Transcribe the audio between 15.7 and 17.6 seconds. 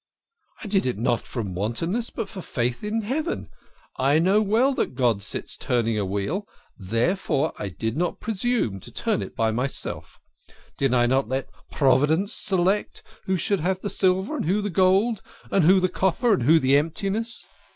the copper and who the emptiness?